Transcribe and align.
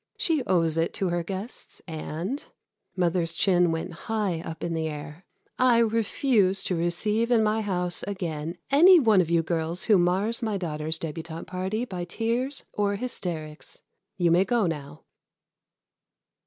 She 0.17 0.41
owes 0.45 0.79
it 0.79 0.95
to 0.95 1.09
her 1.09 1.21
guests; 1.21 1.79
and" 1.87 2.43
mother's 2.95 3.33
chin 3.33 3.71
went 3.71 3.93
high 4.09 4.41
up 4.43 4.63
in 4.63 4.73
the 4.73 4.87
air 4.89 5.27
"I 5.59 5.77
refuse 5.77 6.63
to 6.63 6.75
receive 6.75 7.29
in 7.29 7.43
my 7.43 7.61
house 7.61 8.01
again 8.07 8.57
any 8.71 8.99
one 8.99 9.21
of 9.21 9.29
you 9.29 9.43
girls 9.43 9.83
who 9.83 9.99
mars 9.99 10.41
my 10.41 10.57
daughter's 10.57 10.97
débutante 10.97 11.45
party 11.45 11.85
by 11.85 12.05
tears 12.05 12.63
or 12.73 12.95
hysterics. 12.95 13.83
You 14.17 14.31
may 14.31 14.43
go 14.43 14.65
now." 14.65 15.03